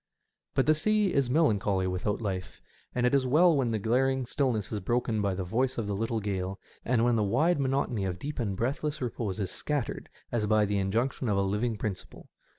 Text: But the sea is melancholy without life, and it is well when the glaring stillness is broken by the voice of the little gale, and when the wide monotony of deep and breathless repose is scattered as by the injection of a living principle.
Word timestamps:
But 0.55 0.65
the 0.65 0.73
sea 0.73 1.13
is 1.13 1.29
melancholy 1.29 1.85
without 1.85 2.21
life, 2.23 2.59
and 2.95 3.05
it 3.05 3.13
is 3.13 3.27
well 3.27 3.55
when 3.55 3.69
the 3.69 3.77
glaring 3.77 4.25
stillness 4.25 4.71
is 4.71 4.79
broken 4.79 5.21
by 5.21 5.35
the 5.35 5.43
voice 5.43 5.77
of 5.77 5.85
the 5.85 5.93
little 5.93 6.19
gale, 6.19 6.59
and 6.83 7.05
when 7.05 7.15
the 7.17 7.23
wide 7.23 7.59
monotony 7.59 8.05
of 8.05 8.17
deep 8.17 8.39
and 8.39 8.57
breathless 8.57 8.99
repose 8.99 9.39
is 9.39 9.51
scattered 9.51 10.09
as 10.31 10.47
by 10.47 10.65
the 10.65 10.79
injection 10.79 11.29
of 11.29 11.37
a 11.37 11.41
living 11.43 11.75
principle. 11.75 12.29